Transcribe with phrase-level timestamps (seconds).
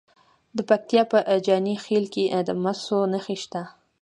[0.55, 3.61] د پکتیا په جاني خیل کې د مسو نښې شته.